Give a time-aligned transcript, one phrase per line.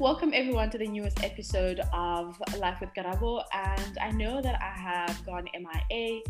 [0.00, 3.44] Welcome everyone to the newest episode of Life with Karabo.
[3.52, 6.20] And I know that I have gone MIA,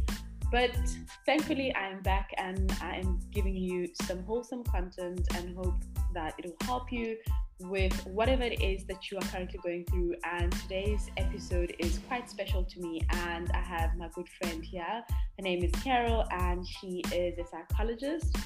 [0.53, 0.77] but
[1.25, 5.83] thankfully I am back and I am giving you some wholesome content and hope
[6.13, 7.17] that it will help you
[7.61, 10.17] with whatever it is that you are currently going through.
[10.31, 13.01] And today's episode is quite special to me.
[13.13, 15.03] And I have my good friend here.
[15.39, 18.37] Her name is Carol, and she is a psychologist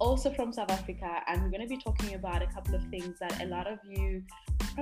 [0.00, 3.18] also from South Africa, and we're going to be talking about a couple of things
[3.20, 4.22] that a lot of you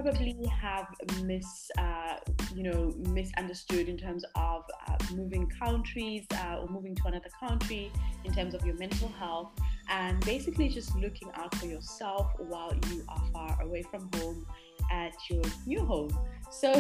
[0.03, 0.89] probably have
[1.23, 2.17] mis, uh,
[2.55, 7.91] you know, misunderstood in terms of uh, moving countries uh, or moving to another country
[8.25, 9.53] in terms of your mental health,
[9.89, 14.47] and basically just looking out for yourself while you are far away from home
[14.93, 16.15] at your new home.
[16.51, 16.75] So,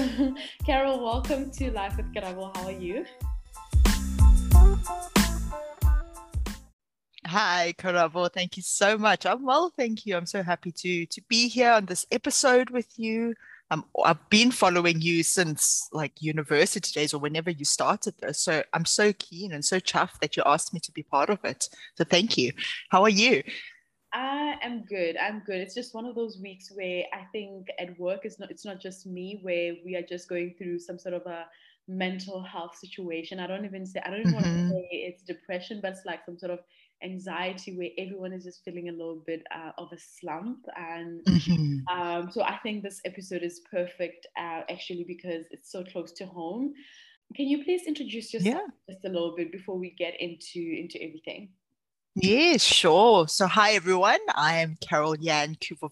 [0.67, 2.55] Carol, welcome to Life with Karabo.
[2.55, 3.07] How are you?
[7.27, 8.33] Hi, Karabo.
[8.33, 9.27] Thank you so much.
[9.27, 10.17] I'm well, thank you.
[10.17, 13.35] I'm so happy to to be here on this episode with you.
[13.73, 18.41] Um, I've been following you since like university days or whenever you started this.
[18.41, 21.45] So I'm so keen and so chuffed that you asked me to be part of
[21.45, 21.69] it.
[21.97, 22.53] So thank you.
[22.91, 23.43] How are you?
[24.13, 25.17] I am good.
[25.17, 25.57] I'm good.
[25.57, 28.81] It's just one of those weeks where I think at work it's not it's not
[28.81, 31.47] just me where we are just going through some sort of a
[31.89, 33.41] mental health situation.
[33.41, 34.45] I don't even say I don't even mm-hmm.
[34.45, 36.61] want to say it's depression, but it's like some sort of
[37.03, 41.87] anxiety where everyone is just feeling a little bit uh, of a slump and mm-hmm.
[41.97, 46.25] um, so i think this episode is perfect uh, actually because it's so close to
[46.25, 46.73] home
[47.35, 48.95] can you please introduce yourself yeah.
[48.95, 51.49] just a little bit before we get into into everything
[52.19, 53.29] Yes, sure.
[53.29, 54.21] So, hi everyone.
[54.35, 55.91] I am Carol Yan Kuvo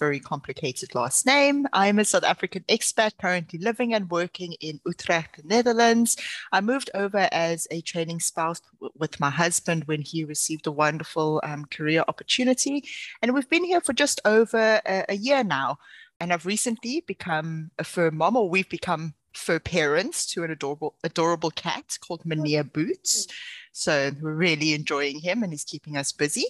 [0.00, 1.64] very complicated last name.
[1.72, 6.16] I'm a South African expat currently living and working in Utrecht, Netherlands.
[6.50, 8.60] I moved over as a trailing spouse
[8.98, 12.82] with my husband when he received a wonderful um, career opportunity.
[13.22, 15.78] And we've been here for just over a, a year now.
[16.18, 20.96] And I've recently become a fur mom, or we've become fur parents to an adorable,
[21.04, 23.28] adorable cat called Mania Boots.
[23.72, 26.46] So we're really enjoying him and he's keeping us busy.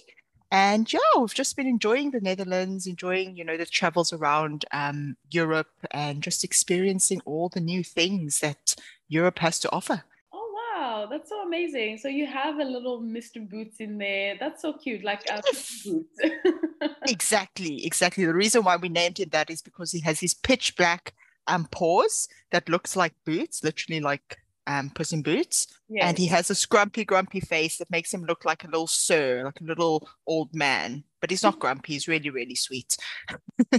[0.51, 5.15] And yeah, we've just been enjoying the Netherlands, enjoying, you know, the travels around um,
[5.29, 8.75] Europe and just experiencing all the new things that
[9.07, 10.03] Europe has to offer.
[10.33, 11.07] Oh, wow.
[11.09, 11.99] That's so amazing.
[11.99, 13.49] So you have a little Mr.
[13.49, 14.35] Boots in there.
[14.37, 15.41] That's so cute, like a
[15.85, 16.19] Boots.
[17.07, 18.25] exactly, exactly.
[18.25, 21.13] The reason why we named him that is because he has his pitch black
[21.47, 24.37] um, paws that looks like boots, literally like
[24.71, 26.03] um, Puss in Boots, yes.
[26.05, 29.43] and he has a scrumpy, grumpy face that makes him look like a little sir,
[29.45, 31.03] like a little old man.
[31.19, 31.93] But he's not grumpy.
[31.93, 32.95] He's really, really sweet.
[33.29, 33.35] oh,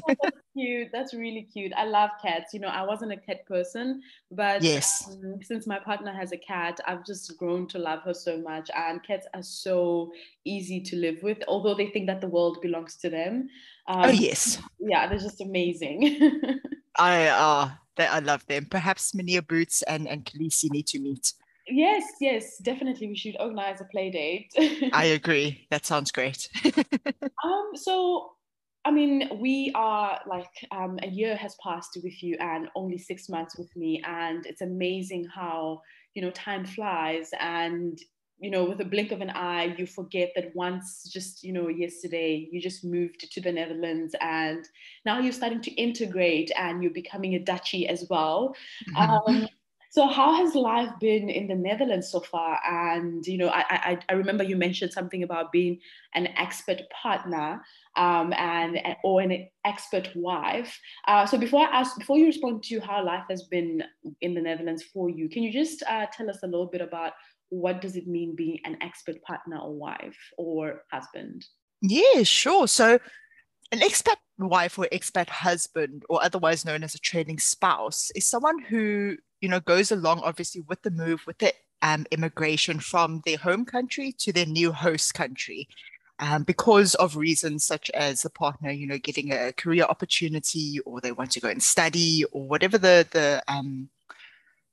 [0.07, 0.89] that's cute.
[0.93, 1.73] That's really cute.
[1.77, 2.53] I love cats.
[2.53, 6.39] You know, I wasn't a cat person, but yes, um, since my partner has a
[6.39, 8.71] cat, I've just grown to love her so much.
[8.77, 10.13] And cats are so
[10.45, 13.49] easy to live with, although they think that the world belongs to them.
[13.89, 14.59] Um, oh yes.
[14.85, 16.21] Yeah, they're just amazing.
[16.99, 18.67] I uh that I love them.
[18.67, 21.33] Perhaps Mania Boots and and Khaleesi need to meet.
[21.69, 23.09] Yes, yes, definitely.
[23.09, 24.53] We should organize a play date.
[24.93, 25.67] I agree.
[25.71, 26.49] That sounds great.
[27.45, 28.33] um, so
[28.85, 33.29] I mean, we are like um, a year has passed with you and only six
[33.29, 35.83] months with me, and it's amazing how
[36.15, 37.99] you know time flies and
[38.43, 41.69] you know, with a blink of an eye, you forget that once just, you know,
[41.69, 44.69] yesterday you just moved to the Netherlands and
[45.07, 48.57] now you're starting to integrate and you're becoming a Dutchie as well.
[48.97, 49.11] Mm-hmm.
[49.11, 49.49] Um,
[49.93, 52.59] so how has life been in the Netherlands so far?
[52.67, 55.79] And you know, I I, I remember you mentioned something about being
[56.15, 57.63] an expat partner
[57.97, 60.81] um, and, and or an expat wife.
[61.07, 63.85] Uh, so before I ask, before you respond to how life has been
[64.23, 67.13] in the Netherlands for you, can you just uh, tell us a little bit about
[67.53, 71.45] what does it mean being an expat partner or wife or husband?
[71.83, 72.67] Yeah, sure.
[72.67, 72.99] So
[73.71, 78.59] an expat wife or expat husband, or otherwise known as a trailing spouse, is someone
[78.59, 81.53] who, you know, goes along obviously with the move, with the
[81.83, 85.69] um, immigration from their home country to their new host country.
[86.19, 91.01] Um, because of reasons such as the partner, you know, getting a career opportunity, or
[91.01, 93.91] they want to go and study, or whatever the the um,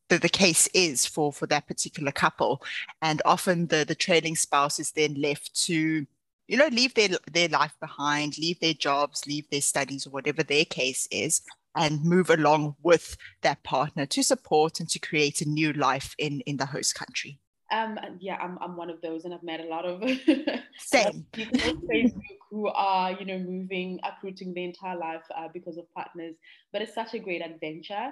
[0.09, 2.61] the, the case is for for that particular couple.
[3.01, 6.05] And often the the trailing spouse is then left to
[6.49, 10.43] you know leave their their life behind leave their jobs leave their studies or whatever
[10.43, 11.41] their case is
[11.75, 16.41] and move along with that partner to support and to create a new life in
[16.41, 17.39] in the host country.
[17.71, 20.01] Um yeah i'm, I'm one of those and i've met a lot of
[20.79, 21.27] same.
[21.33, 25.85] people on facebook who are you know moving uprooting their entire life uh, because of
[25.93, 26.33] partners
[26.73, 28.09] but it's such a great adventure.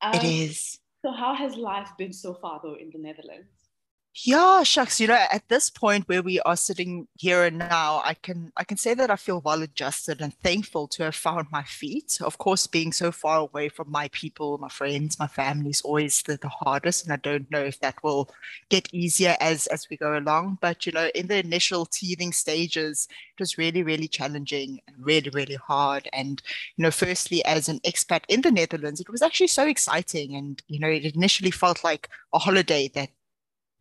[0.00, 3.71] Um, it is so, how has life been so far, though, in the Netherlands?
[4.14, 5.00] Yeah, shucks.
[5.00, 8.64] You know, at this point where we are sitting here and now, I can I
[8.64, 12.18] can say that I feel well adjusted and thankful to have found my feet.
[12.20, 16.22] Of course, being so far away from my people, my friends, my family is always
[16.24, 18.28] the, the hardest, and I don't know if that will
[18.68, 20.58] get easier as as we go along.
[20.60, 25.30] But you know, in the initial teething stages, it was really, really challenging and really,
[25.30, 26.06] really hard.
[26.12, 26.42] And
[26.76, 30.62] you know, firstly, as an expat in the Netherlands, it was actually so exciting, and
[30.68, 33.08] you know, it initially felt like a holiday that.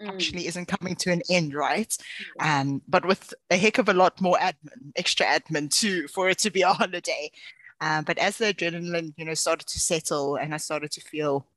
[0.07, 1.95] Actually isn't coming to an end, right?
[2.39, 6.37] Um, but with a heck of a lot more admin, extra admin too, for it
[6.39, 7.31] to be a holiday.
[7.79, 11.47] Um, but as the adrenaline, you know, started to settle and I started to feel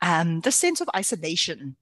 [0.00, 1.76] um, the sense of isolation,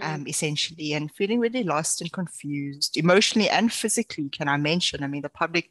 [0.00, 0.28] um, mm.
[0.28, 5.02] essentially, and feeling really lost and confused, emotionally and physically, can I mention?
[5.02, 5.70] I mean, the public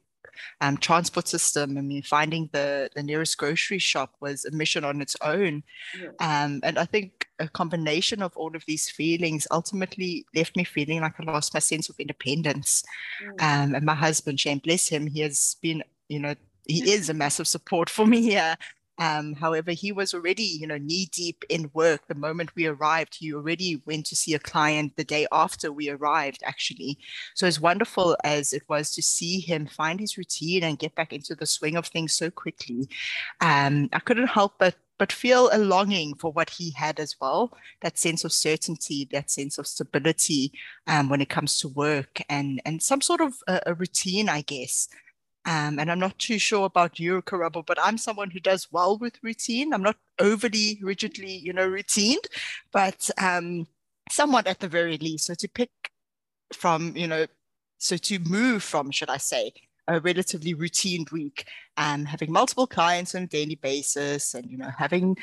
[0.62, 1.78] um, transport system.
[1.78, 5.64] I mean, finding the, the nearest grocery shop was a mission on its own.
[6.00, 6.10] Yeah.
[6.20, 11.02] Um, and I think a combination of all of these feelings ultimately left me feeling
[11.02, 12.84] like I lost my sense of independence.
[13.24, 13.30] Mm.
[13.42, 16.36] Um, and my husband, Shane, bless him, he has been, you know,
[16.68, 18.56] he is a massive support for me here.
[19.00, 23.16] Um, however, he was already, you know, knee deep in work the moment we arrived.
[23.16, 27.00] He already went to see a client the day after we arrived, actually.
[27.34, 31.14] So as wonderful as it was to see him find his routine and get back
[31.14, 32.90] into the swing of things so quickly,
[33.40, 37.58] um, I couldn't help but but feel a longing for what he had as well
[37.82, 40.52] that sense of certainty that sense of stability
[40.88, 44.42] um, when it comes to work and and some sort of a, a routine i
[44.42, 44.90] guess
[45.50, 49.00] um, and I'm not too sure about you, Karabo, but I'm someone who does well
[49.00, 49.74] with routine.
[49.74, 52.24] I'm not overly rigidly, you know, routined,
[52.72, 53.66] but um,
[54.12, 55.26] somewhat at the very least.
[55.26, 55.72] So to pick
[56.54, 57.26] from, you know,
[57.80, 59.54] so to move from, should I say,
[59.88, 61.48] a relatively routine week,
[61.78, 65.18] and having multiple clients on a daily basis, and you know, having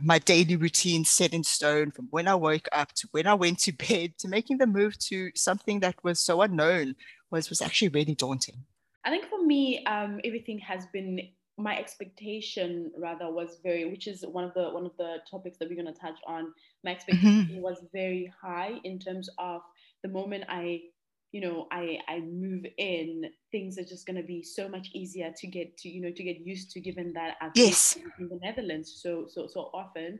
[0.00, 3.58] my daily routine set in stone from when I woke up to when I went
[3.60, 6.94] to bed to making the move to something that was so unknown
[7.32, 8.66] was was actually really daunting.
[9.04, 11.20] I think for me, um, everything has been
[11.56, 15.68] my expectation rather was very, which is one of the one of the topics that
[15.68, 16.52] we're going to touch on.
[16.82, 17.60] My expectation mm-hmm.
[17.60, 19.60] was very high in terms of
[20.02, 20.80] the moment I,
[21.32, 25.32] you know, I I move in, things are just going to be so much easier
[25.36, 27.94] to get to, you know, to get used to, given that I've yes.
[27.94, 30.18] been in the Netherlands so so so often.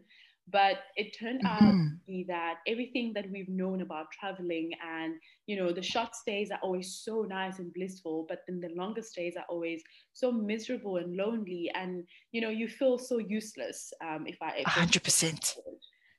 [0.50, 1.66] But it turned mm-hmm.
[1.66, 5.14] out to be that everything that we've known about traveling and,
[5.46, 9.02] you know, the short stays are always so nice and blissful, but then the longer
[9.02, 9.82] stays are always
[10.12, 11.70] so miserable and lonely.
[11.74, 14.62] And, you know, you feel so useless um, if I.
[14.66, 15.56] 100%.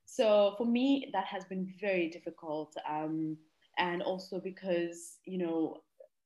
[0.06, 2.74] So for me, that has been very difficult.
[2.89, 3.38] Um,
[3.78, 5.81] and also because, you know,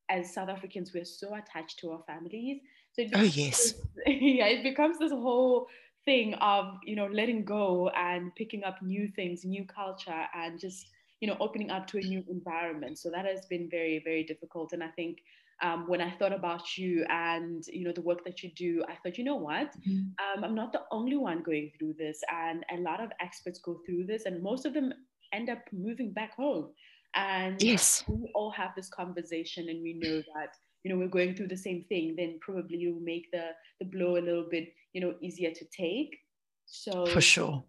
[0.10, 2.62] as South Africans, we're so attached to our families.
[2.94, 3.76] So oh yes,
[4.06, 5.68] yeah, it becomes this whole
[6.10, 10.88] thing of you know letting go and picking up new things new culture and just
[11.22, 12.98] you know opening up to a new environment.
[12.98, 14.74] So that has been very very difficult.
[14.74, 15.20] And i think
[15.66, 18.96] um, when i thought about you and you know the work that you do i
[19.00, 19.70] thought you know what?
[19.76, 20.04] Mm-hmm.
[20.24, 23.74] um, i'm not the only one going through this and a lot of expats go
[23.86, 24.94] through this and most of them
[25.34, 26.70] end up moving back home.
[27.16, 28.04] And yes.
[28.08, 30.54] we all have this conversation and we know that
[30.84, 33.50] you know we're going through the same thing then probably you make the
[33.80, 36.18] the blow a little bit you know easier to take.
[36.66, 37.64] So for sure.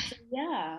[0.00, 0.78] So yeah.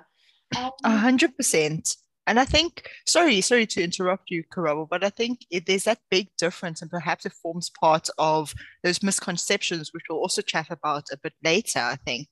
[0.56, 1.95] A um, hundred percent.
[2.28, 5.98] And I think, sorry, sorry to interrupt you, Karabo, but I think it, there's that
[6.12, 11.06] big difference, and perhaps it forms part of those misconceptions, which we'll also chat about
[11.11, 11.80] a bit later.
[11.80, 12.28] I think.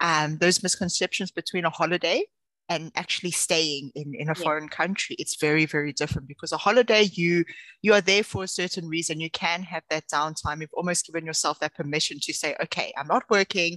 [0.00, 2.24] Um, those misconceptions between a holiday
[2.68, 4.42] and actually staying in, in a yeah.
[4.42, 7.44] foreign country it's very very different because a holiday you
[7.82, 11.26] you are there for a certain reason you can have that downtime you've almost given
[11.26, 13.76] yourself that permission to say okay i'm not working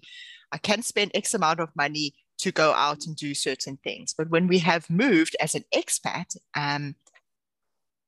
[0.52, 4.30] i can spend x amount of money to go out and do certain things but
[4.30, 6.96] when we have moved as an expat um,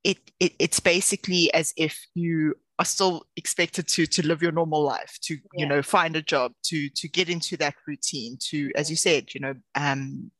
[0.03, 4.83] it, it it's basically as if you are still expected to to live your normal
[4.83, 5.39] life to yeah.
[5.55, 9.33] you know find a job to to get into that routine to as you said
[9.33, 10.31] you know um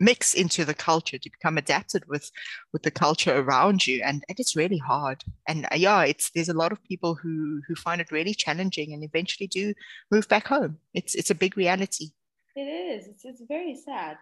[0.00, 2.30] mix into the culture to become adapted with
[2.72, 4.02] with the culture around you.
[4.02, 5.22] And, and it's really hard.
[5.46, 8.92] And uh, yeah it's there's a lot of people who who find it really challenging
[8.92, 9.74] and eventually do
[10.10, 10.78] move back home.
[10.94, 12.08] It's it's a big reality.
[12.56, 13.06] It is.
[13.06, 14.16] It's, it's very sad.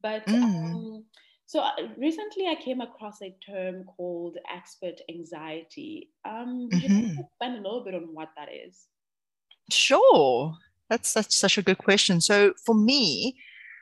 [0.00, 0.42] But mm.
[0.42, 1.04] um,
[1.46, 6.10] so uh, recently i came across a term called expat anxiety.
[6.24, 6.98] Um mm-hmm.
[6.98, 8.86] you expand a little bit on what that is?
[9.70, 10.54] Sure.
[10.88, 12.20] That's that's such a good question.
[12.20, 13.36] So for me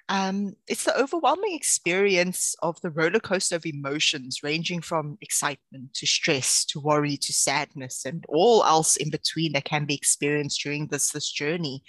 [0.09, 6.07] um, it's the overwhelming experience of the roller coaster of emotions, ranging from excitement to
[6.07, 10.89] stress to worry to sadness and all else in between that can be experienced during
[10.89, 11.83] this, this journey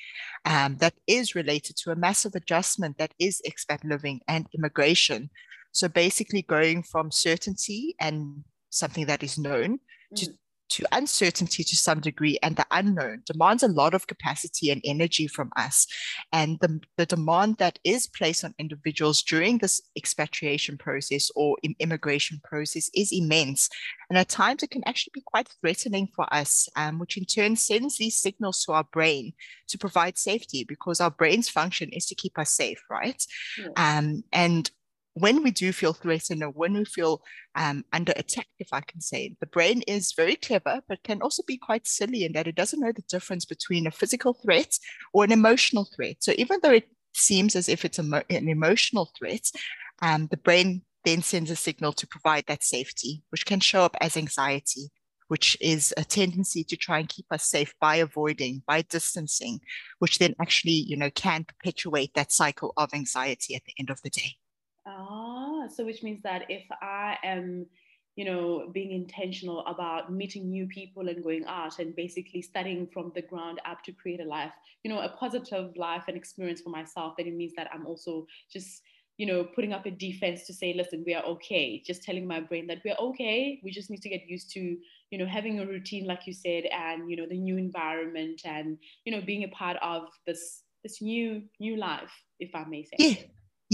[0.45, 5.29] um, that is related to a massive adjustment that is expat living and immigration.
[5.71, 9.79] So basically, going from certainty and something that is known
[10.13, 10.17] mm.
[10.17, 10.33] to
[10.73, 15.27] to uncertainty to some degree and the unknown demands a lot of capacity and energy
[15.27, 15.85] from us.
[16.31, 22.41] And the, the demand that is placed on individuals during this expatriation process or immigration
[22.43, 23.69] process is immense.
[24.09, 27.55] And at times it can actually be quite threatening for us, um, which in turn
[27.55, 29.33] sends these signals to our brain
[29.67, 33.23] to provide safety because our brain's function is to keep us safe, right?
[33.59, 33.97] Yeah.
[33.99, 34.71] Um, and
[35.13, 37.21] when we do feel threatened or when we feel
[37.55, 41.21] um, under attack, if I can say, it, the brain is very clever, but can
[41.21, 44.77] also be quite silly in that it doesn't know the difference between a physical threat
[45.13, 46.17] or an emotional threat.
[46.19, 49.51] So even though it seems as if it's an emotional threat,
[50.01, 53.95] um, the brain then sends a signal to provide that safety, which can show up
[54.01, 54.89] as anxiety,
[55.27, 59.59] which is a tendency to try and keep us safe by avoiding, by distancing,
[59.99, 64.01] which then actually, you know, can perpetuate that cycle of anxiety at the end of
[64.01, 64.37] the day.
[64.85, 67.65] Ah, so which means that if I am,
[68.15, 73.11] you know, being intentional about meeting new people and going out and basically studying from
[73.15, 74.51] the ground up to create a life,
[74.83, 78.27] you know, a positive life and experience for myself, then it means that I'm also
[78.51, 78.81] just,
[79.17, 81.81] you know, putting up a defense to say, listen, we are okay.
[81.85, 83.61] Just telling my brain that we're okay.
[83.63, 84.77] We just need to get used to,
[85.11, 88.77] you know, having a routine, like you said, and you know, the new environment and
[89.05, 92.97] you know, being a part of this this new new life, if I may say.
[92.97, 93.15] Yeah.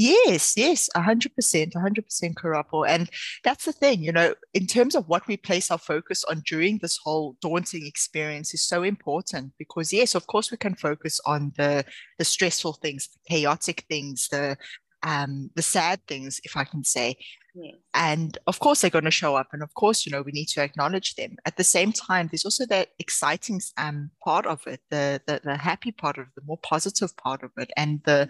[0.02, 2.88] Yes, yes, 100%, 100% Karabo.
[2.88, 3.10] And
[3.44, 6.78] that's the thing, you know, in terms of what we place our focus on during
[6.78, 11.52] this whole daunting experience is so important because, yes, of course, we can focus on
[11.58, 11.84] the,
[12.18, 14.56] the stressful things, the chaotic things, the,
[15.04, 17.18] um, the sad things, if I can say.
[17.54, 17.76] Yes.
[17.94, 19.48] And of course, they're going to show up.
[19.52, 21.36] And of course, you know, we need to acknowledge them.
[21.46, 25.58] At the same time, there's also that exciting um, part of it, the, the, the
[25.58, 28.30] happy part of it, the more positive part of it, and the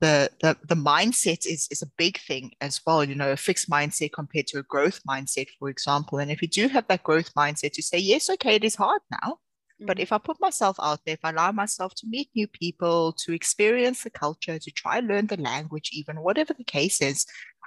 [0.00, 3.68] the, the the mindset is is a big thing as well you know a fixed
[3.68, 7.34] mindset compared to a growth mindset for example and if you do have that growth
[7.34, 9.86] mindset to say yes okay it is hard now mm-hmm.
[9.86, 13.12] but if i put myself out there if i allow myself to meet new people
[13.12, 17.26] to experience the culture to try learn the language even whatever the case is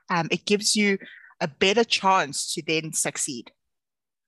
[0.09, 0.97] um, it gives you
[1.41, 3.51] a better chance to then succeed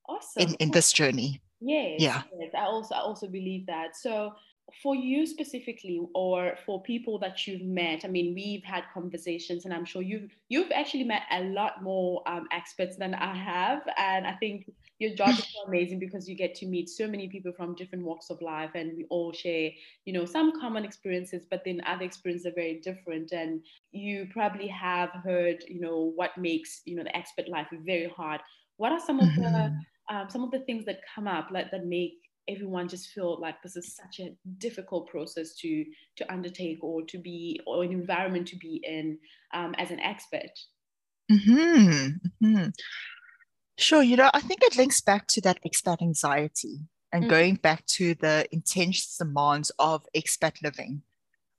[0.08, 0.42] awesome.
[0.42, 2.50] in, in this journey yes, yeah yes.
[2.54, 4.32] i also i also believe that so
[4.82, 9.74] for you specifically or for people that you've met i mean we've had conversations and
[9.74, 13.82] i'm sure you've you've actually met a lot more um, expats than i have.
[13.98, 17.28] And i think your job is so amazing because you get to meet so many
[17.28, 19.70] people from different walks of life and we all share
[20.04, 23.32] you know some common experiences but then other experiences are very different.
[23.32, 28.08] And you probably have heard you know what makes you know the expat life very
[28.08, 28.40] hard.
[28.76, 30.16] What are some of the mm-hmm.
[30.16, 32.14] um, some of the things that come up like that make
[32.48, 35.84] everyone just feel like this is such a difficult process to
[36.16, 39.18] to undertake or to be or an environment to be in
[39.52, 40.50] um, as an expat
[41.30, 42.44] mm-hmm.
[42.44, 42.68] Mm-hmm.
[43.78, 46.80] sure you know i think it links back to that expat anxiety
[47.12, 47.30] and mm-hmm.
[47.30, 51.02] going back to the intense demands of expat living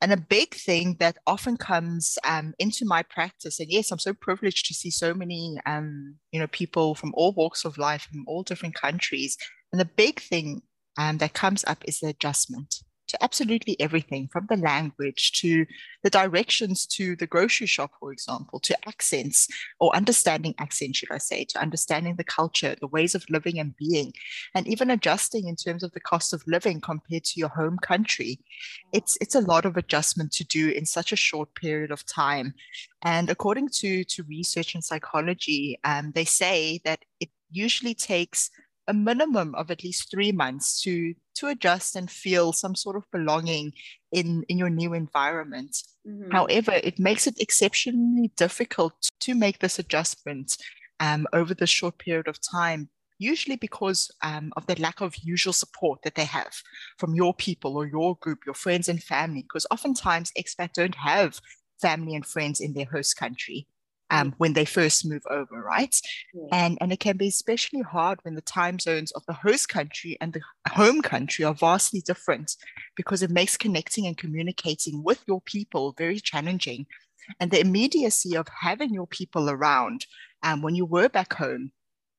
[0.01, 4.13] and a big thing that often comes um, into my practice, and yes, I'm so
[4.13, 8.25] privileged to see so many, um, you know, people from all walks of life, from
[8.27, 9.37] all different countries.
[9.71, 10.61] And the big thing
[10.97, 15.65] um, that comes up is the adjustment to absolutely everything from the language to
[16.03, 19.47] the directions to the grocery shop, for example, to accents
[19.79, 23.75] or understanding accents, should I say, to understanding the culture, the ways of living and
[23.77, 24.13] being,
[24.53, 28.39] and even adjusting in terms of the cost of living compared to your home country.
[28.91, 32.53] It's, it's a lot of adjustment to do in such a short period of time.
[33.01, 38.49] And according to, to research in psychology, um, they say that it usually takes
[38.87, 43.03] a minimum of at least three months to to adjust and feel some sort of
[43.11, 43.73] belonging
[44.11, 45.75] in in your new environment
[46.07, 46.31] mm-hmm.
[46.31, 50.57] however it makes it exceptionally difficult to make this adjustment
[50.99, 55.53] um, over the short period of time usually because um, of the lack of usual
[55.53, 56.53] support that they have
[56.97, 61.39] from your people or your group your friends and family because oftentimes expats don't have
[61.81, 63.67] family and friends in their host country
[64.09, 65.99] um, when they first move over, right?
[66.33, 66.47] Yeah.
[66.51, 70.17] And, and it can be especially hard when the time zones of the host country
[70.21, 72.55] and the home country are vastly different
[72.95, 76.85] because it makes connecting and communicating with your people very challenging.
[77.39, 80.05] And the immediacy of having your people around
[80.43, 81.71] um, when you were back home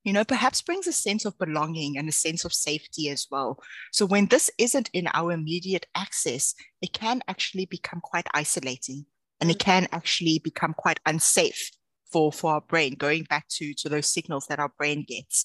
[0.06, 3.58] you know, perhaps brings a sense of belonging and a sense of safety as well.
[3.90, 9.06] So when this isn't in our immediate access, it can actually become quite isolating
[9.40, 9.60] and it mm.
[9.60, 11.70] can actually become quite unsafe
[12.10, 15.44] for for our brain going back to to those signals that our brain gets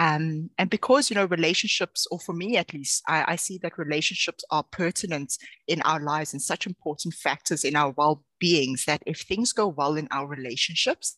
[0.00, 3.78] Um, and because, you know, relationships, or for me at least, I, I see that
[3.78, 9.02] relationships are pertinent in our lives and such important factors in our well beings that
[9.06, 11.16] if things go well in our relationships,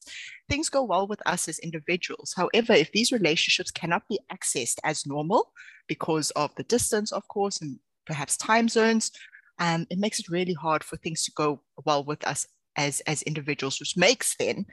[0.49, 2.33] things go well with us as individuals.
[2.35, 5.53] However, if these relationships cannot be accessed as normal
[5.87, 9.13] because of the distance, of course, and perhaps time zones,
[9.61, 13.23] um, it makes it really hard for things to go well with us as, as
[13.23, 14.65] individuals, which makes then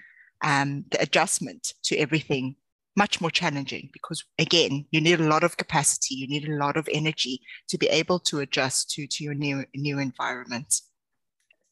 [0.43, 2.55] um, the adjustment to everything
[2.95, 6.75] much more challenging because again you need a lot of capacity you need a lot
[6.75, 7.39] of energy
[7.69, 10.81] to be able to adjust to to your new new environment.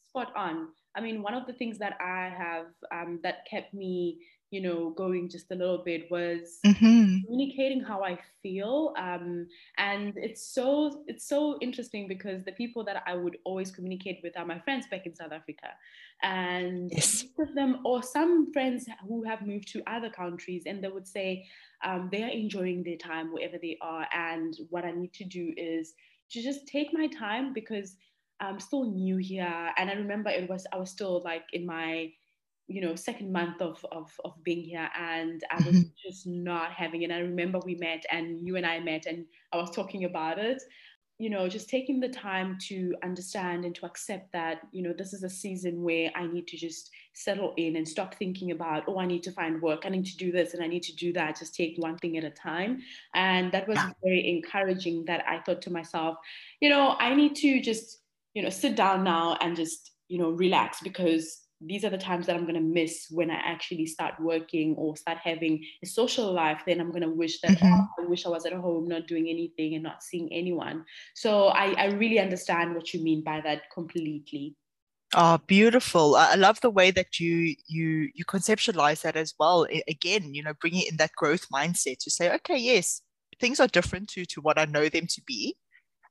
[0.09, 0.67] Spot on.
[0.95, 4.19] I mean one of the things that i have um, that kept me
[4.55, 7.17] you know, going just a little bit was mm-hmm.
[7.25, 8.93] communicating how I feel.
[8.97, 9.47] Um,
[9.77, 14.37] and it's so it's so interesting because the people that I would always communicate with
[14.37, 15.69] are my friends back in South Africa,
[16.23, 17.25] and yes.
[17.37, 21.45] of them or some friends who have moved to other countries, and they would say
[21.83, 25.53] um, they are enjoying their time wherever they are, and what I need to do
[25.57, 25.95] is
[26.31, 27.97] to just take my time because
[28.39, 32.11] I'm still new here, and I remember it was I was still like in my
[32.67, 35.81] you know second month of of, of being here and i was mm-hmm.
[36.05, 37.11] just not having it.
[37.11, 40.61] I remember we met and you and i met and i was talking about it.
[41.17, 45.13] You know just taking the time to understand and to accept that you know this
[45.13, 48.99] is a season where i need to just settle in and stop thinking about oh
[48.99, 49.83] i need to find work.
[49.85, 51.39] I need to do this and i need to do that.
[51.39, 52.81] Just take one thing at a time.
[53.13, 56.17] And that was very encouraging that i thought to myself
[56.59, 57.99] you know i need to just
[58.33, 62.25] you know sit down now and just you know relax because these are the times
[62.27, 66.31] that I'm going to miss when I actually start working or start having a social
[66.31, 66.61] life.
[66.65, 67.73] Then I'm going to wish that mm-hmm.
[67.73, 70.85] oh, I wish I was at home, not doing anything and not seeing anyone.
[71.15, 74.55] So I, I really understand what you mean by that completely.
[75.13, 76.15] Oh, beautiful!
[76.15, 79.65] I love the way that you you you conceptualize that as well.
[79.87, 83.01] Again, you know, bringing in that growth mindset to say, okay, yes,
[83.39, 85.55] things are different to to what I know them to be,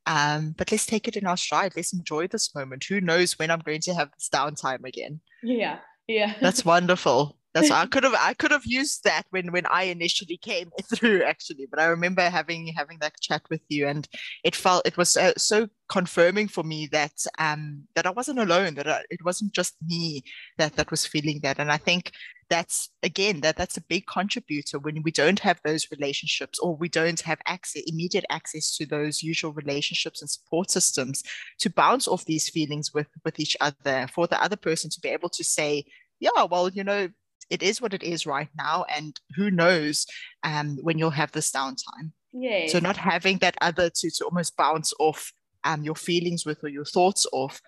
[0.07, 1.73] um, but let's take it in our stride.
[1.77, 2.85] Let's enjoy this moment.
[2.85, 5.21] Who knows when I'm going to have this downtime again?
[5.45, 6.35] Yeah, yeah.
[6.41, 7.37] That's wonderful.
[7.55, 11.23] That's I could have I could have used that when when I initially came through
[11.23, 14.09] actually, but I remember having having that chat with you, and
[14.43, 18.75] it felt it was uh, so confirming for me that um that I wasn't alone,
[18.75, 20.25] that I, it wasn't just me
[20.59, 22.11] that that was feeling that, and I think
[22.51, 26.88] that's again that that's a big contributor when we don't have those relationships or we
[26.88, 31.23] don't have access immediate access to those usual relationships and support systems
[31.59, 35.09] to bounce off these feelings with with each other for the other person to be
[35.09, 35.85] able to say
[36.21, 37.09] yeah well you know
[37.50, 40.07] it is what it is right now and who knows
[40.42, 42.12] um, when you'll have this downtime.
[42.33, 46.62] Yeah so not having that other to, to almost bounce off um, your feelings with
[46.64, 47.61] or your thoughts off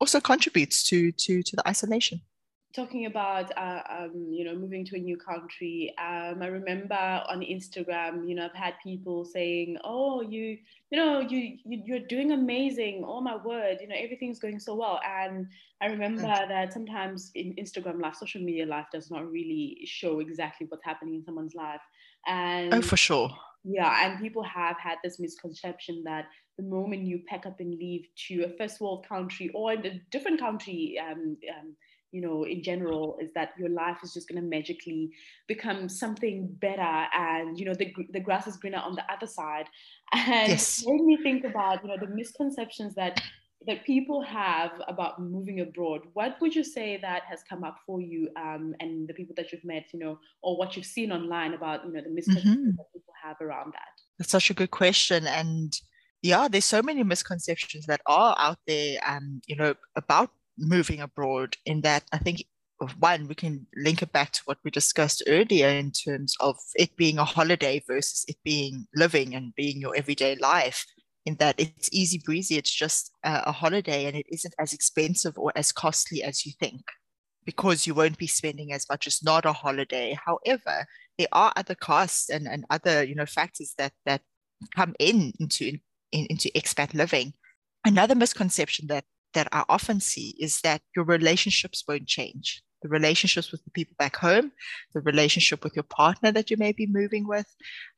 [0.00, 2.20] also contributes to to to the isolation
[2.74, 6.94] talking about uh, um, you know moving to a new country um, i remember
[7.28, 10.56] on instagram you know i've had people saying oh you
[10.90, 13.04] you know you, you are doing amazing.
[13.06, 15.00] Oh my word you know everything's going so well.
[15.06, 15.46] And
[15.80, 20.66] i remember that sometimes in instagram life social media life does not really show exactly
[20.68, 21.80] what's happening in someone's life.
[22.26, 23.30] And oh for sure.
[23.64, 28.06] yeah and people have had this misconception that the moment you pack up and leave
[28.28, 31.76] to a first world country or in a different country um, um,
[32.12, 35.10] you know in general is that your life is just going to magically
[35.46, 39.66] become something better and you know the, the grass is greener on the other side
[40.12, 40.84] and yes.
[40.86, 43.20] made me think about you know the misconceptions that
[43.66, 48.00] that people have about moving abroad what would you say that has come up for
[48.00, 51.54] you um, and the people that you've met you know or what you've seen online
[51.54, 52.76] about you know the misconceptions mm-hmm.
[52.76, 55.74] that people have around that that's such a good question and
[56.22, 61.56] yeah there's so many misconceptions that are out there um, you know about moving abroad
[61.66, 62.44] in that I think
[62.98, 66.96] one, we can link it back to what we discussed earlier in terms of it
[66.96, 70.86] being a holiday versus it being living and being your everyday life.
[71.26, 75.52] In that it's easy breezy, it's just a, holiday and it isn't as expensive or
[75.54, 76.80] as costly as you think
[77.44, 80.18] because you won't be spending as much as not a holiday.
[80.24, 80.86] However,
[81.18, 84.22] there are other costs and, and other you know factors that that
[84.74, 85.78] come in into
[86.12, 87.34] in, into expat living.
[87.84, 92.62] Another misconception that that I often see is that your relationships won't change.
[92.82, 94.52] The relationships with the people back home,
[94.94, 97.46] the relationship with your partner that you may be moving with,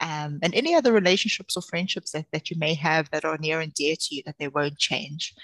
[0.01, 3.61] um, and any other relationships or friendships that, that you may have that are near
[3.61, 5.35] and dear to you, that they won't change.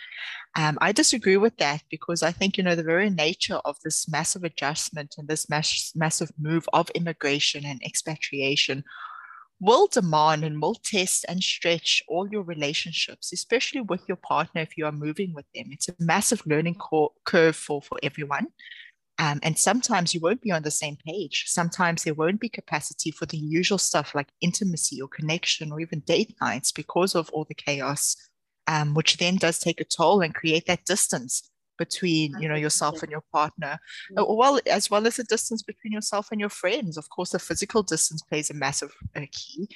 [0.57, 4.09] Um, I disagree with that because I think, you know, the very nature of this
[4.09, 8.83] massive adjustment and this mass, massive move of immigration and expatriation
[9.61, 14.77] will demand and will test and stretch all your relationships, especially with your partner if
[14.77, 15.66] you are moving with them.
[15.71, 16.77] It's a massive learning
[17.25, 18.49] curve for, for everyone.
[19.21, 21.44] Um, and sometimes you won't be on the same page.
[21.49, 26.01] Sometimes there won't be capacity for the usual stuff like intimacy or connection or even
[26.01, 28.14] date nights because of all the chaos,
[28.68, 33.02] um, which then does take a toll and create that distance between you know yourself
[33.02, 33.78] and your partner
[34.16, 34.36] mm.
[34.36, 37.82] well as well as the distance between yourself and your friends of course the physical
[37.82, 39.68] distance plays a massive uh, key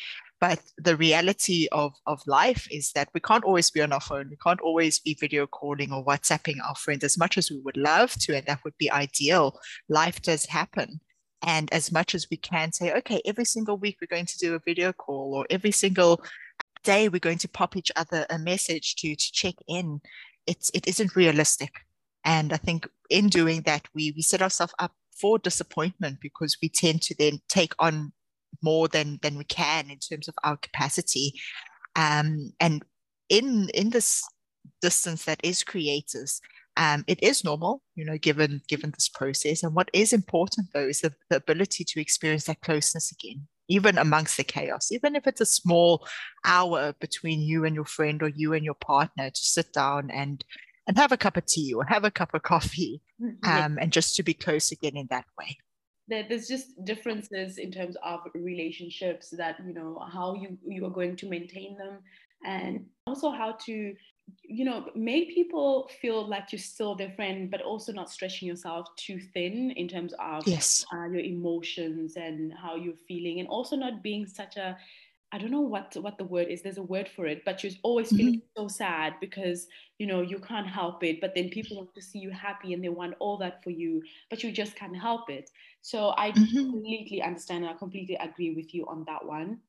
[0.43, 4.29] but the reality of, of life is that we can't always be on our phone.
[4.29, 7.77] We can't always be video calling or WhatsApping our friends as much as we would
[7.77, 8.35] love to.
[8.37, 9.61] And that would be ideal.
[9.89, 11.01] Life does happen.
[11.43, 14.57] And as much as we can say, okay, every single week we're going to do
[14.57, 16.21] a video call, or every single
[16.83, 20.01] day we're going to pop each other a message to, to check in,
[20.49, 21.71] it's, it isn't realistic.
[22.25, 26.69] And I think in doing that, we, we set ourselves up for disappointment because we
[26.69, 28.13] tend to then take on
[28.63, 31.35] more than than we can in terms of our capacity.
[31.97, 32.85] Um, and
[33.29, 34.25] in in this
[34.81, 36.29] distance that is created
[36.77, 39.63] um, it is normal you know given given this process.
[39.63, 43.97] And what is important though is the, the ability to experience that closeness again even
[43.97, 46.07] amongst the chaos even if it's a small
[46.45, 50.45] hour between you and your friend or you and your partner to sit down and
[50.87, 53.49] and have a cup of tea or have a cup of coffee mm-hmm.
[53.49, 55.57] um, and just to be close again in that way
[56.09, 61.17] there's just differences in terms of relationships that you know how you you are going
[61.17, 61.99] to maintain them
[62.45, 63.95] and also how to
[64.43, 68.87] you know make people feel like you're still their friend but also not stretching yourself
[68.97, 70.85] too thin in terms of yes.
[70.93, 74.77] uh, your emotions and how you're feeling and also not being such a
[75.35, 76.61] I don't know what what the word is.
[76.61, 78.63] There's a word for it, but you're always feeling mm-hmm.
[78.63, 79.67] so sad because
[79.99, 81.23] you know you can't help it.
[81.23, 84.03] But then people want to see you happy and they want all that for you,
[84.29, 85.49] but you just can't help it.
[85.81, 86.71] So I mm-hmm.
[86.71, 89.61] completely understand and I completely agree with you on that one.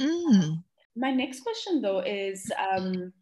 [0.00, 0.62] Mm.
[0.96, 3.12] My next question though is um,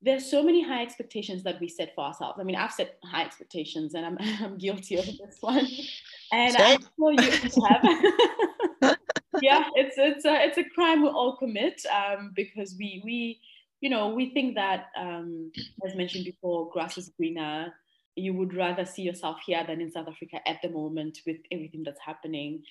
[0.00, 2.38] there's so many high expectations that we set for ourselves.
[2.40, 5.66] I mean, I've set high expectations and I'm I'm guilty of this one.
[6.32, 6.56] And.
[6.56, 7.30] I'm sure you
[7.68, 8.04] have.
[9.42, 13.40] yeah, it's it's a it's a crime we all commit um, because we we
[13.80, 15.50] you know we think that um,
[15.86, 17.72] as mentioned before, grass is greener.
[18.16, 21.82] You would rather see yourself here than in South Africa at the moment with everything
[21.84, 22.62] that's happening.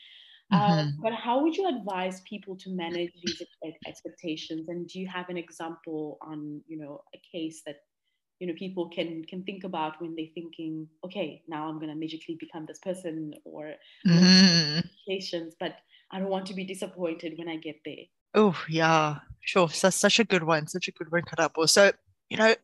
[0.51, 1.01] Um, mm-hmm.
[1.01, 3.41] but how would you advise people to manage these
[3.85, 4.67] expectations?
[4.67, 7.81] And do you have an example on you know a case that
[8.39, 11.95] you know people can can think about when they're thinking, okay, now I'm going to
[11.95, 13.73] magically become this person or
[14.07, 14.79] mm-hmm.
[14.79, 15.75] expectations, but
[16.11, 18.05] I don't want to be disappointed when I get there.
[18.33, 19.69] Oh, yeah, sure.
[19.69, 20.67] So, such a good one.
[20.67, 21.67] Such a good one, Karabo.
[21.67, 21.91] So,
[22.29, 22.55] you know,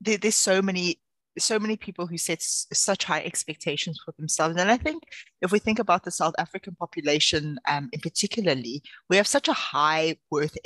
[0.00, 0.98] there, there's so many
[1.38, 4.56] so many people who set such high expectations for themselves.
[4.60, 5.04] And I think
[5.40, 9.52] if we think about the South African population um, in particularly, we have such a
[9.52, 10.56] high worth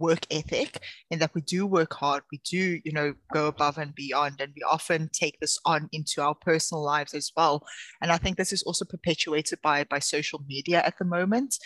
[0.00, 0.80] work ethic
[1.10, 4.52] in that we do work hard we do you know go above and beyond and
[4.54, 7.64] we often take this on into our personal lives as well
[8.00, 11.56] and i think this is also perpetuated by by social media at the moment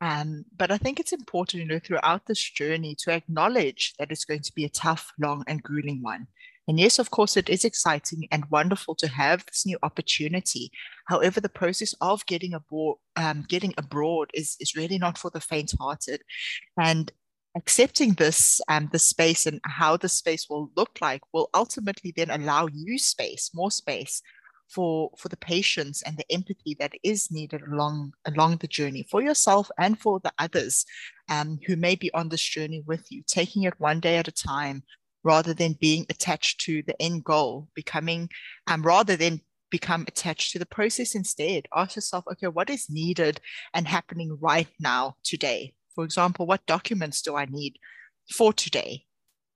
[0.00, 4.24] um, but i think it's important you know throughout this journey to acknowledge that it's
[4.24, 6.26] going to be a tough long and grueling one
[6.66, 10.70] and yes, of course, it is exciting and wonderful to have this new opportunity.
[11.06, 15.40] However, the process of getting abroad, um, getting abroad is, is really not for the
[15.40, 16.22] faint-hearted.
[16.80, 17.12] And
[17.56, 22.30] accepting this um, the space and how the space will look like will ultimately then
[22.30, 24.22] allow you space more space
[24.68, 29.22] for for the patience and the empathy that is needed along along the journey for
[29.22, 30.84] yourself and for the others
[31.28, 34.32] um, who may be on this journey with you taking it one day at a
[34.32, 34.82] time
[35.22, 38.28] rather than being attached to the end goal becoming
[38.66, 39.40] um, rather than
[39.70, 41.66] become attached to the process instead.
[41.74, 43.40] Ask yourself okay what is needed
[43.72, 47.76] and happening right now today for example, what documents do I need
[48.30, 49.04] for today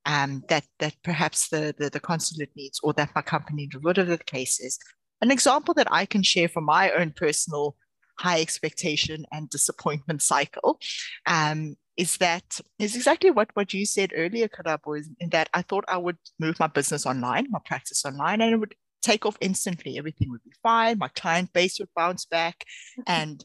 [0.06, 4.16] um, that, that perhaps the, the, the consulate needs or that my company needs, whatever
[4.16, 4.78] the case is.
[5.20, 7.76] An example that I can share from my own personal
[8.18, 10.80] high expectation and disappointment cycle
[11.26, 15.62] um, is that is exactly what, what you said earlier, Karabo, is in that I
[15.62, 19.36] thought I would move my business online, my practice online, and it would take off
[19.40, 19.98] instantly.
[19.98, 20.98] Everything would be fine.
[20.98, 22.64] My client base would bounce back
[23.06, 23.44] and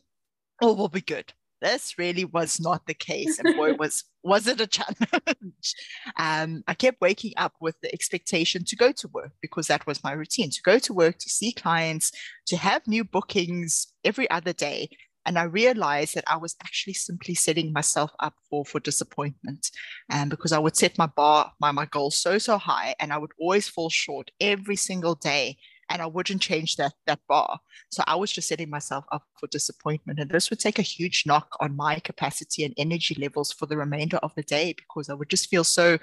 [0.62, 4.62] all will be good this really was not the case and boy was was it
[4.62, 5.00] a challenge.
[6.18, 10.04] Um, i kept waking up with the expectation to go to work because that was
[10.04, 12.12] my routine to go to work to see clients
[12.48, 14.90] to have new bookings every other day.
[15.26, 19.72] And i realized that i was actually simply setting myself up for for disappointment
[20.10, 23.14] and um, because i would set my bar my, my goals so so high and
[23.14, 25.58] i would always fall short every single day
[25.94, 27.60] and I wouldn't change that that bar.
[27.92, 31.24] So I was just setting myself up for disappointment, and this would take a huge
[31.26, 35.14] knock on my capacity and energy levels for the remainder of the day because I
[35.14, 36.00] would just feel so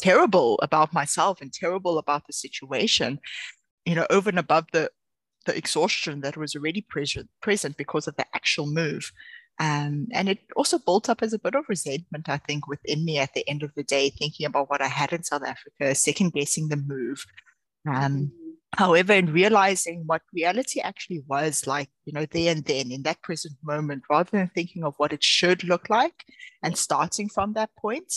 [0.00, 3.20] terrible about myself and terrible about the situation,
[3.84, 4.90] you know, over and above the
[5.44, 9.12] the exhaustion that was already present present because of the actual move.
[9.60, 13.18] Um, and it also built up as a bit of resentment, I think, within me
[13.18, 16.32] at the end of the day, thinking about what I had in South Africa, second
[16.32, 17.26] guessing the move.
[17.86, 18.32] Um.
[18.76, 23.22] However, in realizing what reality actually was like, you know, there and then in that
[23.22, 26.24] present moment, rather than thinking of what it should look like
[26.62, 28.12] and starting from that point,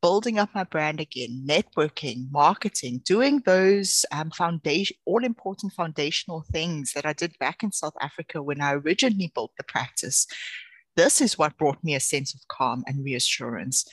[0.00, 6.92] building up my brand again, networking, marketing, doing those um, foundation, all important foundational things
[6.92, 10.26] that I did back in South Africa when I originally built the practice.
[10.96, 13.84] This is what brought me a sense of calm and reassurance.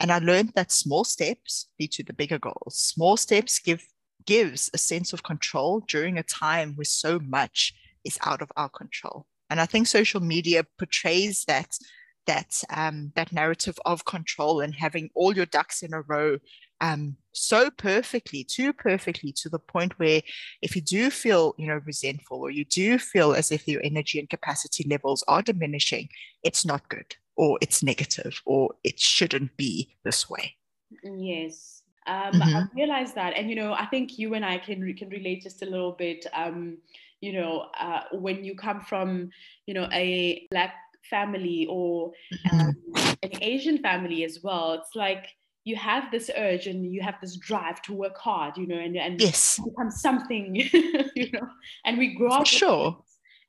[0.00, 2.76] And I learned that small steps lead to the bigger goals.
[2.78, 3.86] Small steps give
[4.26, 8.68] gives a sense of control during a time where so much is out of our
[8.68, 9.26] control.
[9.50, 11.76] And I think social media portrays that
[12.26, 16.38] that um, that narrative of control and having all your ducks in a row
[16.82, 20.20] um, so perfectly, too perfectly, to the point where
[20.60, 24.18] if you do feel, you know, resentful or you do feel as if your energy
[24.18, 26.08] and capacity levels are diminishing,
[26.42, 30.56] it's not good, or it's negative, or it shouldn't be this way.
[31.04, 32.56] Yes, um, mm-hmm.
[32.56, 35.62] I realized that, and you know, I think you and I can can relate just
[35.62, 36.26] a little bit.
[36.34, 36.78] Um,
[37.20, 39.30] you know, uh, when you come from,
[39.66, 40.74] you know, a black
[41.08, 42.60] family or mm-hmm.
[42.60, 42.76] um,
[43.22, 44.72] an Asian family as well.
[44.72, 45.28] It's like
[45.64, 48.96] you have this urge and you have this drive to work hard, you know, and,
[48.96, 49.60] and yes.
[49.64, 50.56] become something,
[51.14, 51.46] you know,
[51.84, 52.46] and we grow up.
[52.46, 52.98] sure.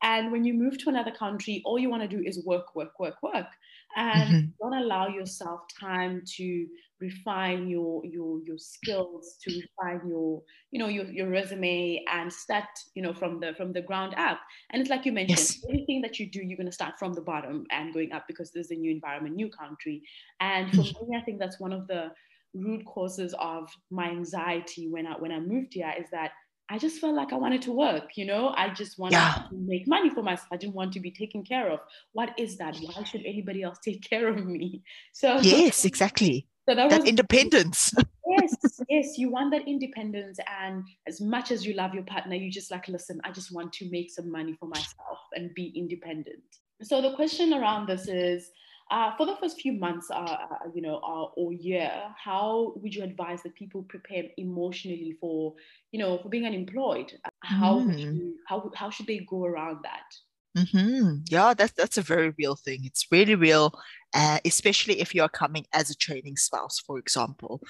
[0.03, 2.99] And when you move to another country, all you want to do is work, work,
[2.99, 3.47] work, work
[3.95, 4.47] and mm-hmm.
[4.59, 6.67] don't allow yourself time to
[6.99, 12.63] refine your your your skills to refine your you know your, your resume and start
[12.95, 14.39] you know from the from the ground up
[14.71, 15.63] and it's like you mentioned yes.
[15.67, 18.51] everything that you do you're going to start from the bottom and going up because
[18.51, 20.01] there's a new environment new country
[20.39, 21.11] and for mm-hmm.
[21.11, 22.09] me i think that's one of the
[22.53, 26.31] root causes of my anxiety when i when i moved here is that
[26.69, 29.43] I just felt like I wanted to work, you know, I just wanted yeah.
[29.49, 30.47] to make money for myself.
[30.51, 31.79] I didn't want to be taken care of.
[32.13, 32.77] What is that?
[32.77, 34.81] Why should anybody else take care of me?
[35.11, 36.47] So Yes, exactly.
[36.65, 37.93] So that, that was, independence.
[38.29, 38.55] yes,
[38.87, 39.17] yes.
[39.17, 40.39] You want that independence.
[40.61, 43.73] And as much as you love your partner, you just like, listen, I just want
[43.73, 46.39] to make some money for myself and be independent.
[46.81, 48.49] So the question around this is
[48.93, 52.93] uh, for the first few months, uh, uh, you know, uh, or year, how would
[52.93, 55.55] you advise that people prepare emotionally for,
[55.91, 57.11] you know, for being unemployed?
[57.39, 57.97] How mm.
[57.97, 60.09] you, how how should they go around that?
[60.55, 61.23] Mm-hmm.
[61.27, 62.81] Yeah, that's that's a very real thing.
[62.83, 63.73] It's really real,
[64.13, 67.61] uh, especially if you are coming as a trailing spouse, for example.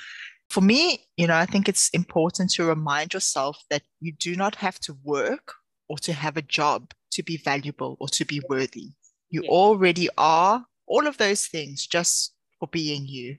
[0.49, 4.55] For me, you know, I think it's important to remind yourself that you do not
[4.55, 5.53] have to work
[5.87, 8.91] or to have a job to be valuable or to be worthy.
[9.29, 13.37] You already are all of those things just for being you.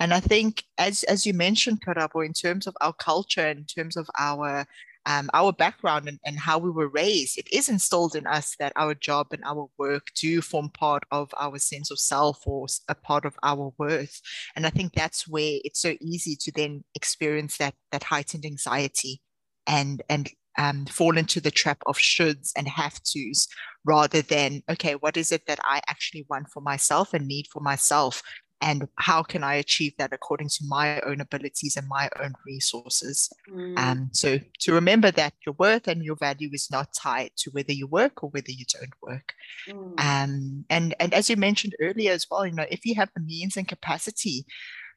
[0.00, 3.96] And I think, as as you mentioned, Karabo, in terms of our culture, in terms
[3.96, 4.66] of our
[5.06, 8.74] um, our background and, and how we were raised, it is instilled in us that
[8.76, 12.94] our job and our work do form part of our sense of self or a
[12.94, 14.20] part of our worth.
[14.54, 19.20] And I think that's where it's so easy to then experience that that heightened anxiety
[19.66, 23.46] and and um, fall into the trap of shoulds and have tos
[23.88, 27.60] rather than, okay, what is it that I actually want for myself and need for
[27.60, 28.22] myself?
[28.60, 33.30] And how can I achieve that according to my own abilities and my own resources?
[33.48, 33.78] Mm.
[33.78, 37.72] Um, so to remember that your worth and your value is not tied to whether
[37.72, 39.32] you work or whether you don't work.
[39.68, 40.00] Mm.
[40.00, 43.22] Um, and and as you mentioned earlier as well, you know, if you have the
[43.22, 44.44] means and capacity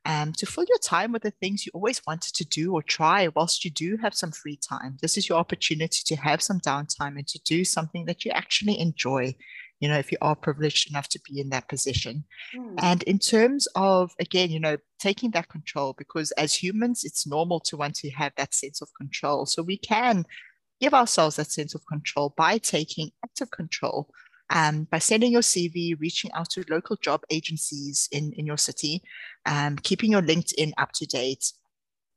[0.05, 3.27] um, to fill your time with the things you always wanted to do or try
[3.35, 4.97] whilst you do have some free time.
[5.01, 8.79] This is your opportunity to have some downtime and to do something that you actually
[8.79, 9.35] enjoy,
[9.79, 12.23] you know, if you are privileged enough to be in that position.
[12.55, 12.75] Mm.
[12.81, 17.59] And in terms of, again, you know, taking that control, because as humans, it's normal
[17.61, 19.45] to want to have that sense of control.
[19.45, 20.25] So we can
[20.79, 24.09] give ourselves that sense of control by taking active control
[24.51, 29.01] um, by sending your CV, reaching out to local job agencies in, in your city,
[29.45, 31.53] um, keeping your LinkedIn up to date,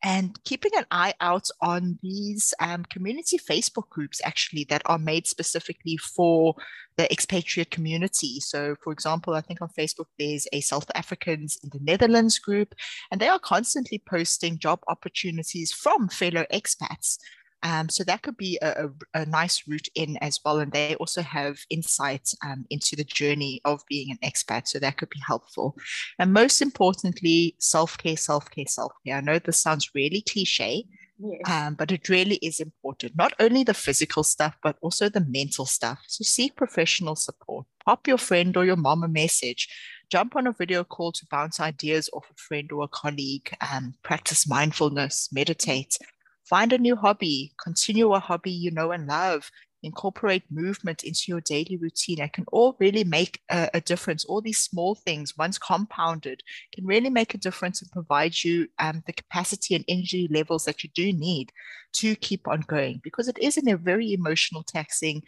[0.02, 5.26] and keeping an eye out on these um, community Facebook groups actually that are made
[5.26, 6.54] specifically for
[6.98, 8.38] the expatriate community.
[8.40, 12.74] So, for example, I think on Facebook there's a South Africans in the Netherlands group,
[13.10, 17.16] and they are constantly posting job opportunities from fellow expats.
[17.64, 20.60] Um, so that could be a, a, a, nice route in as well.
[20.60, 24.68] And they also have insights um, into the journey of being an expat.
[24.68, 25.74] So that could be helpful.
[26.18, 29.16] And most importantly, self care, self care, self care.
[29.16, 30.84] I know this sounds really cliche,
[31.18, 31.40] yes.
[31.50, 33.16] um, but it really is important.
[33.16, 36.00] Not only the physical stuff, but also the mental stuff.
[36.06, 37.66] So seek professional support.
[37.86, 39.68] Pop your friend or your mom a message
[40.10, 43.94] jump on a video call to bounce ideas off a friend or a colleague, um,
[44.02, 45.96] practice mindfulness, meditate,
[46.44, 49.50] find a new hobby, continue a hobby you know and love.
[49.84, 52.20] Incorporate movement into your daily routine.
[52.20, 54.24] It can all really make a, a difference.
[54.24, 56.42] All these small things, once compounded,
[56.72, 60.82] can really make a difference and provide you um, the capacity and energy levels that
[60.82, 61.52] you do need
[61.94, 65.22] to keep on going because it is in a very emotional, taxing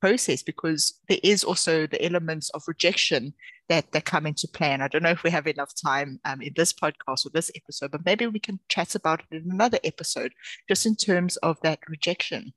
[0.00, 3.32] process because there is also the elements of rejection
[3.68, 4.72] that, that come into play.
[4.72, 7.50] And I don't know if we have enough time um, in this podcast or this
[7.54, 10.32] episode, but maybe we can chat about it in another episode,
[10.68, 12.52] just in terms of that rejection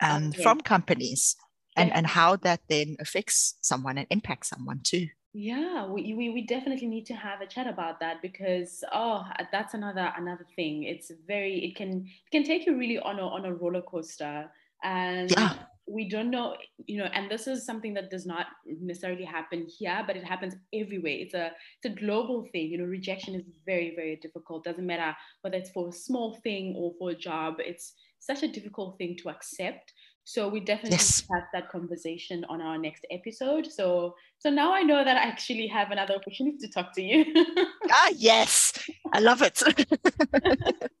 [0.00, 0.42] um, okay.
[0.42, 1.36] from companies
[1.76, 5.06] and, and how that then affects someone and impacts someone too.
[5.34, 9.74] Yeah, we, we, we definitely need to have a chat about that because oh that's
[9.74, 10.84] another another thing.
[10.84, 14.50] It's very it can it can take you really on a on a roller coaster
[14.82, 15.54] and yeah.
[15.86, 16.56] we don't know
[16.86, 20.54] you know and this is something that does not necessarily happen here but it happens
[20.72, 21.50] everywhere it's a
[21.82, 25.70] it's a global thing you know rejection is very very difficult doesn't matter whether it's
[25.70, 29.92] for a small thing or for a job it's such a difficult thing to accept
[30.24, 31.22] so we definitely yes.
[31.32, 35.66] have that conversation on our next episode so so now i know that i actually
[35.66, 37.24] have another opportunity to talk to you
[37.90, 38.72] ah yes
[39.12, 39.62] i love it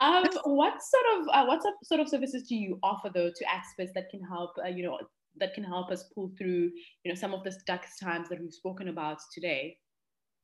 [0.00, 3.92] um, what sort of uh, what sort of services do you offer though to expats
[3.94, 4.98] that can help uh, you know
[5.38, 6.70] that can help us pull through
[7.04, 9.78] you know some of the darkest times that we've spoken about today?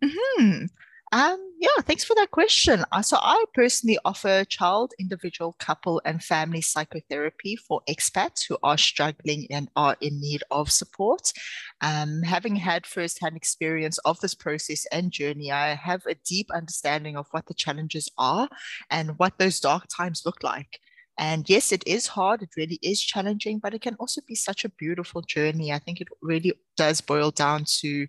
[0.05, 0.65] Mm-hmm.
[1.13, 2.85] Um, yeah, thanks for that question.
[2.93, 8.79] Uh, so I personally offer child, individual, couple, and family psychotherapy for expats who are
[8.79, 11.33] struggling and are in need of support.
[11.81, 17.17] Um, having had firsthand experience of this process and journey, I have a deep understanding
[17.17, 18.49] of what the challenges are
[18.89, 20.79] and what those dark times look like.
[21.19, 24.65] And yes, it is hard, it really is challenging, but it can also be such
[24.65, 25.73] a beautiful journey.
[25.73, 28.07] I think it really does boil down to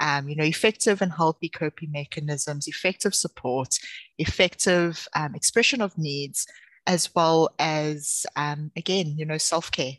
[0.00, 3.78] um, you know, effective and healthy coping mechanisms, effective support,
[4.18, 6.46] effective um, expression of needs,
[6.86, 9.92] as well as um, again, you know, self-care,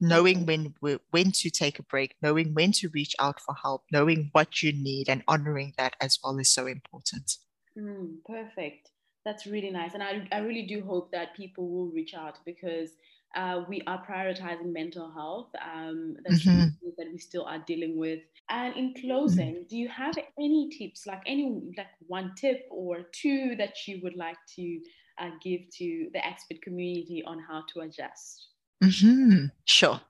[0.00, 0.74] knowing mm-hmm.
[0.80, 4.62] when when to take a break, knowing when to reach out for help, knowing what
[4.62, 7.36] you need, and honoring that as well is so important.
[7.78, 8.90] Mm, perfect.
[9.24, 12.90] That's really nice, and I I really do hope that people will reach out because
[13.34, 15.50] uh, we are prioritizing mental health.
[15.62, 16.68] Um, that's mm-hmm.
[16.96, 18.20] that we still are dealing with.
[18.48, 19.68] And in closing, mm-hmm.
[19.68, 24.16] do you have any tips, like any like one tip or two that you would
[24.16, 24.80] like to
[25.18, 28.48] uh, give to the expat community on how to adjust?
[28.82, 29.46] Mm-hmm.
[29.64, 30.00] Sure,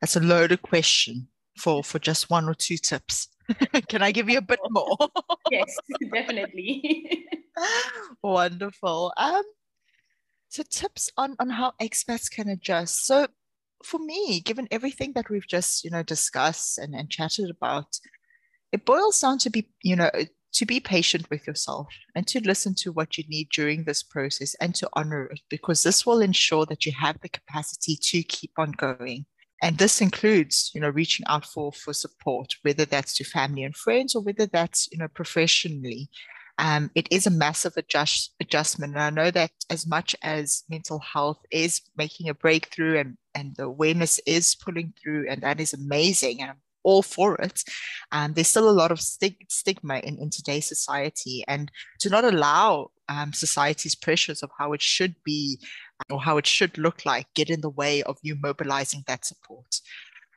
[0.00, 1.28] that's a loaded question
[1.58, 3.28] for for just one or two tips.
[3.88, 4.96] Can I give you a bit more?
[5.50, 5.76] yes,
[6.12, 7.26] definitely.
[8.22, 9.12] Wonderful.
[9.16, 9.42] Um,
[10.48, 13.06] so tips on on how expats can adjust.
[13.06, 13.26] So
[13.84, 17.98] for me, given everything that we've just you know discussed and, and chatted about,
[18.72, 20.10] it boils down to be you know
[20.56, 24.54] to be patient with yourself and to listen to what you need during this process
[24.60, 28.52] and to honor it because this will ensure that you have the capacity to keep
[28.56, 29.26] on going
[29.62, 33.76] and this includes you know reaching out for for support whether that's to family and
[33.76, 36.08] friends or whether that's you know professionally
[36.58, 38.94] um, it is a massive adjust, adjustment.
[38.94, 43.54] And I know that as much as mental health is making a breakthrough and, and
[43.56, 46.40] the awareness is pulling through, and that is amazing.
[46.40, 47.62] And I'm all for it.
[48.12, 52.24] Um, there's still a lot of stig- stigma in, in today's society, and to not
[52.24, 55.58] allow um, society's pressures of how it should be
[56.10, 59.80] or how it should look like get in the way of you mobilizing that support.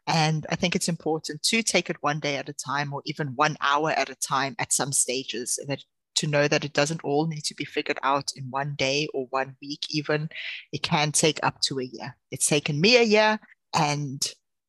[0.07, 3.35] And I think it's important to take it one day at a time or even
[3.35, 5.83] one hour at a time at some stages, that
[6.19, 9.27] to know that it doesn't all need to be figured out in one day or
[9.29, 10.29] one week, even.
[10.71, 12.15] It can take up to a year.
[12.31, 13.39] It's taken me a year,
[13.73, 14.21] and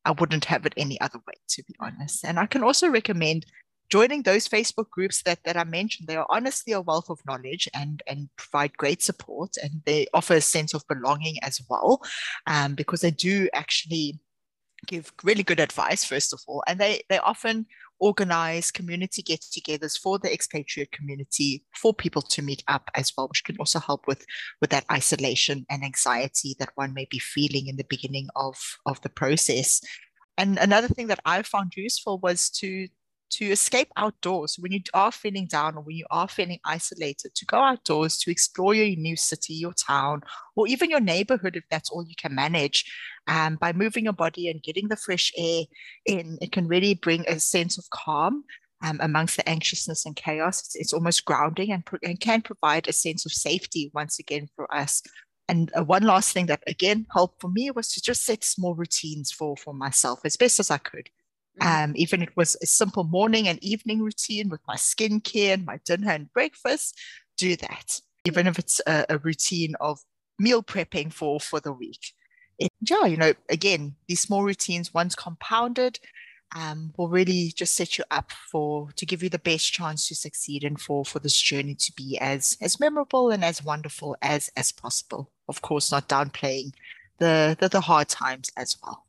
[0.05, 2.25] I wouldn't have it any other way, to be honest.
[2.25, 3.47] And I can also recommend
[3.91, 6.09] joining those Facebook groups that, that I mentioned.
[6.09, 10.35] They are honestly a wealth of knowledge and, and provide great support, and they offer
[10.35, 12.01] a sense of belonging as well,
[12.47, 14.21] um, because they do actually
[14.87, 17.67] give really good advice first of all and they they often
[18.01, 23.45] organize community get-togethers for the expatriate community for people to meet up as well which
[23.45, 24.25] can also help with
[24.61, 29.01] with that isolation and anxiety that one may be feeling in the beginning of of
[29.03, 29.81] the process.
[30.39, 32.89] And another thing that i found useful was to
[33.31, 37.47] to escape outdoors when you are feeling down or when you are feeling isolated to
[37.47, 40.21] go outdoors to explore your new city your town
[40.57, 42.85] or even your neighborhood if that's all you can manage
[43.29, 45.63] um, by moving your body and getting the fresh air
[46.07, 48.45] in it can really bring a sense of calm
[48.83, 52.93] um, amongst the anxiousness and chaos it's, it's almost grounding and, and can provide a
[52.93, 55.03] sense of safety once again for us
[55.51, 58.77] and uh, one last thing that again helped for me was to just set small
[58.77, 61.11] routines for for myself as best as I could.
[61.61, 61.85] Mm-hmm.
[61.91, 65.79] Um, even it was a simple morning and evening routine with my skincare and my
[65.85, 66.99] dinner and breakfast,
[67.37, 68.01] do that.
[68.25, 70.01] Even if it's a, a routine of
[70.39, 72.13] meal prepping for for the week,
[72.59, 75.99] it, yeah, you know, again, these small routines, once compounded,
[76.55, 80.15] um, will really just set you up for to give you the best chance to
[80.15, 84.51] succeed and for for this journey to be as as memorable and as wonderful as
[84.57, 85.31] as possible.
[85.49, 86.73] Of course, not downplaying
[87.19, 89.07] the the, the hard times as well.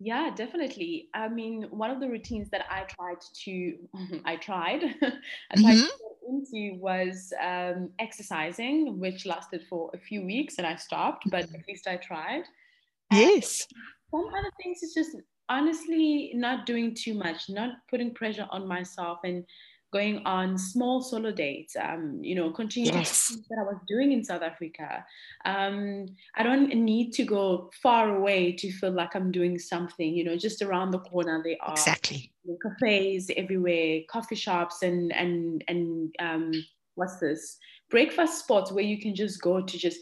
[0.00, 1.08] Yeah, definitely.
[1.14, 3.74] I mean, one of the routines that I tried to,
[4.24, 5.80] I tried, I tried mm-hmm.
[5.80, 11.24] to get into was um, exercising, which lasted for a few weeks and I stopped,
[11.30, 12.44] but at least I tried.
[13.12, 13.66] Yes.
[14.10, 15.16] some other things is just
[15.48, 19.44] honestly not doing too much, not putting pressure on myself and
[19.94, 23.28] going on small solo dates, um, you know, continuing yes.
[23.48, 25.06] that I was doing in South Africa.
[25.44, 30.24] Um, I don't need to go far away to feel like I'm doing something, you
[30.24, 36.14] know, just around the corner they are exactly cafes everywhere, coffee shops and and and
[36.18, 36.52] um,
[36.96, 37.56] what's this?
[37.88, 40.00] Breakfast spots where you can just go to just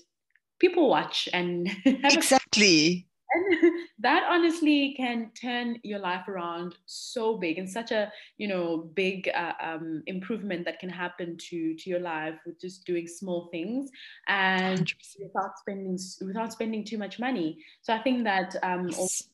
[0.58, 7.68] people watch and exactly and that honestly can turn your life around so big and
[7.68, 12.34] such a you know big uh, um, improvement that can happen to to your life
[12.46, 13.90] with just doing small things
[14.28, 14.94] and 100%.
[15.20, 17.58] without spending without spending too much money.
[17.82, 19.24] So i think that um, also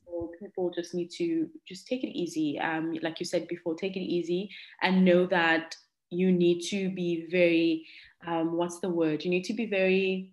[0.40, 2.58] people just need to just take it easy.
[2.58, 4.50] Um, like you said before take it easy
[4.82, 5.76] and know that
[6.10, 7.86] you need to be very
[8.26, 9.24] um, what's the word?
[9.24, 10.32] You need to be very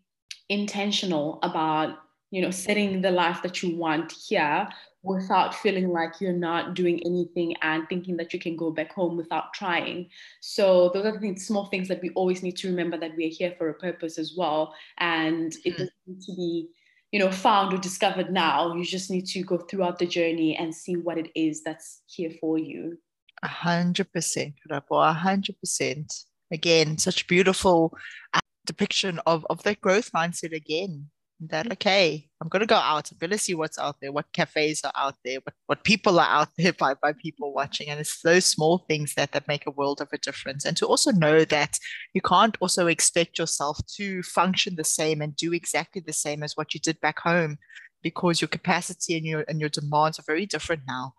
[0.49, 1.97] intentional about
[2.31, 4.67] you know setting the life that you want here
[5.05, 9.15] without feeling like you're not doing anything and thinking that you can go back home
[9.15, 10.09] without trying.
[10.41, 13.29] So those are the things, small things that we always need to remember that we're
[13.29, 14.73] here for a purpose as well.
[14.97, 15.71] And it mm-hmm.
[15.71, 16.67] doesn't need to be
[17.11, 18.75] you know found or discovered now.
[18.75, 22.31] You just need to go throughout the journey and see what it is that's here
[22.41, 22.97] for you.
[23.43, 26.11] A hundred percent a hundred percent.
[26.51, 27.97] Again such beautiful
[28.33, 31.09] uh, depiction of of that growth mindset again
[31.39, 33.11] that okay i'm to go out.
[33.21, 36.27] I'm to see what's out there what cafes are out there what, what people are
[36.27, 37.89] out there by, by people watching.
[37.89, 40.63] And it's those small things that that make a world of a difference.
[40.65, 41.77] And to also know that
[42.13, 46.53] you can't also expect yourself to function the same and do exactly the same as
[46.55, 47.57] what you did back home
[48.01, 51.13] because your capacity and your and your demands are very different now.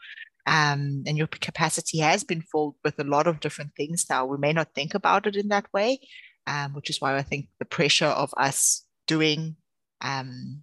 [0.46, 4.24] Um, and your capacity has been filled with a lot of different things now.
[4.24, 5.98] We may not think about it in that way
[6.46, 9.56] um, which is why i think the pressure of us doing
[10.00, 10.62] um,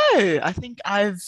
[0.43, 1.21] I think I've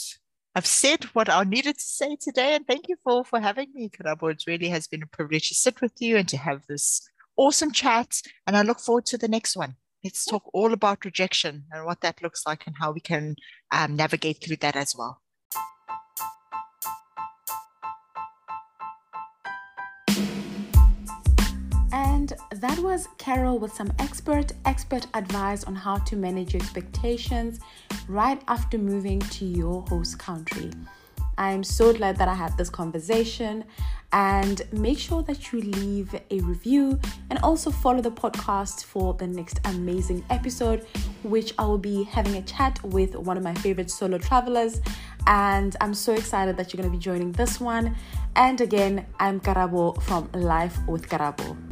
[0.56, 3.90] I've said what I needed to say today, and thank you for for having me,
[3.90, 4.32] Karabo.
[4.32, 7.02] It really has been a privilege to sit with you and to have this
[7.38, 8.22] awesome chat.
[8.48, 9.76] And I look forward to the next one.
[10.04, 13.36] Let's talk all about rejection and what that looks like and how we can
[13.72, 15.22] um, navigate through that as well.
[22.28, 27.60] That was Carol with some expert expert advice on how to manage your expectations
[28.08, 30.72] right after moving to your host country.
[31.38, 33.64] I'm so glad that I had this conversation.
[34.14, 37.00] And make sure that you leave a review
[37.30, 40.86] and also follow the podcast for the next amazing episode
[41.24, 44.82] which I will be having a chat with one of my favorite solo travelers.
[45.28, 47.96] And I'm so excited that you're going to be joining this one.
[48.36, 51.71] And again I'm Karabo from Life with Karabo